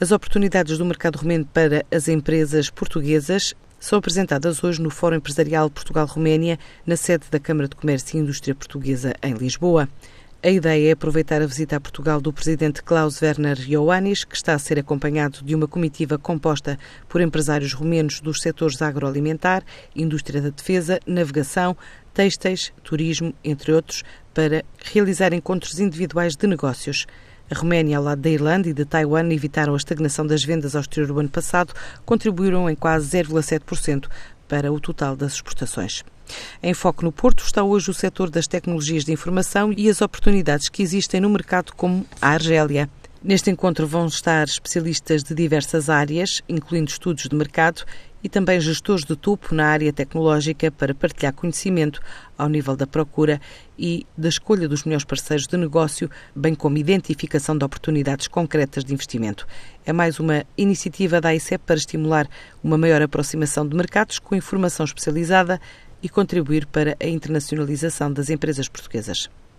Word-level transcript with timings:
As 0.00 0.12
oportunidades 0.12 0.78
do 0.78 0.84
mercado 0.86 1.16
romeno 1.16 1.44
para 1.44 1.84
as 1.90 2.08
empresas 2.08 2.70
portuguesas 2.70 3.52
são 3.78 3.98
apresentadas 3.98 4.64
hoje 4.64 4.80
no 4.80 4.88
Fórum 4.88 5.16
Empresarial 5.16 5.68
Portugal-Roménia, 5.68 6.58
na 6.86 6.96
sede 6.96 7.26
da 7.30 7.38
Câmara 7.38 7.68
de 7.68 7.76
Comércio 7.76 8.16
e 8.16 8.20
Indústria 8.22 8.54
Portuguesa, 8.54 9.12
em 9.22 9.34
Lisboa. 9.34 9.86
A 10.42 10.48
ideia 10.48 10.88
é 10.88 10.92
aproveitar 10.92 11.42
a 11.42 11.46
visita 11.46 11.76
a 11.76 11.80
Portugal 11.80 12.18
do 12.18 12.32
presidente 12.32 12.82
Klaus 12.82 13.20
Werner 13.20 13.58
Ioannis, 13.70 14.24
que 14.24 14.34
está 14.34 14.54
a 14.54 14.58
ser 14.58 14.78
acompanhado 14.78 15.44
de 15.44 15.54
uma 15.54 15.68
comitiva 15.68 16.16
composta 16.16 16.78
por 17.06 17.20
empresários 17.20 17.74
romenos 17.74 18.22
dos 18.22 18.40
setores 18.40 18.80
agroalimentar, 18.80 19.62
indústria 19.94 20.40
da 20.40 20.48
defesa, 20.48 20.98
navegação, 21.06 21.76
têxteis, 22.14 22.72
turismo, 22.82 23.34
entre 23.44 23.70
outros, 23.70 24.02
para 24.32 24.64
realizar 24.82 25.34
encontros 25.34 25.78
individuais 25.78 26.36
de 26.36 26.46
negócios. 26.46 27.06
A 27.50 27.58
Roménia, 27.58 27.98
ao 27.98 28.04
lado 28.04 28.20
da 28.22 28.30
Irlanda 28.30 28.68
e 28.68 28.72
de 28.72 28.84
Taiwan, 28.84 29.28
evitaram 29.32 29.74
a 29.74 29.76
estagnação 29.76 30.24
das 30.24 30.44
vendas 30.44 30.76
ao 30.76 30.82
exterior 30.82 31.08
do 31.08 31.18
ano 31.18 31.28
passado, 31.28 31.74
contribuíram 32.04 32.70
em 32.70 32.76
quase 32.76 33.18
0,7% 33.18 34.08
para 34.46 34.72
o 34.72 34.78
total 34.78 35.16
das 35.16 35.34
exportações. 35.34 36.04
Em 36.62 36.72
foco 36.72 37.04
no 37.04 37.10
Porto 37.10 37.44
está 37.44 37.64
hoje 37.64 37.90
o 37.90 37.94
setor 37.94 38.30
das 38.30 38.46
tecnologias 38.46 39.04
de 39.04 39.12
informação 39.12 39.72
e 39.76 39.90
as 39.90 40.00
oportunidades 40.00 40.68
que 40.68 40.80
existem 40.80 41.20
no 41.20 41.28
mercado, 41.28 41.72
como 41.74 42.06
a 42.22 42.28
Argélia. 42.28 42.88
Neste 43.22 43.50
encontro 43.50 43.86
vão 43.86 44.06
estar 44.06 44.44
especialistas 44.44 45.22
de 45.24 45.34
diversas 45.34 45.90
áreas, 45.90 46.42
incluindo 46.48 46.88
estudos 46.88 47.28
de 47.28 47.34
mercado 47.34 47.84
e 48.22 48.28
também 48.28 48.60
gestores 48.60 49.04
de 49.04 49.16
topo 49.16 49.54
na 49.54 49.66
área 49.66 49.92
tecnológica 49.92 50.70
para 50.70 50.94
partilhar 50.94 51.32
conhecimento 51.32 52.00
ao 52.36 52.48
nível 52.48 52.76
da 52.76 52.86
procura 52.86 53.40
e 53.78 54.06
da 54.16 54.28
escolha 54.28 54.68
dos 54.68 54.84
melhores 54.84 55.04
parceiros 55.04 55.46
de 55.46 55.56
negócio, 55.56 56.10
bem 56.34 56.54
como 56.54 56.78
identificação 56.78 57.56
de 57.56 57.64
oportunidades 57.64 58.28
concretas 58.28 58.84
de 58.84 58.92
investimento. 58.92 59.46
É 59.84 59.92
mais 59.92 60.20
uma 60.20 60.44
iniciativa 60.56 61.20
da 61.20 61.34
ICEP 61.34 61.64
para 61.64 61.76
estimular 61.76 62.28
uma 62.62 62.76
maior 62.76 63.00
aproximação 63.02 63.66
de 63.66 63.76
mercados 63.76 64.18
com 64.18 64.34
informação 64.34 64.84
especializada 64.84 65.60
e 66.02 66.08
contribuir 66.08 66.66
para 66.66 66.96
a 67.00 67.06
internacionalização 67.06 68.12
das 68.12 68.30
empresas 68.30 68.68
portuguesas. 68.68 69.28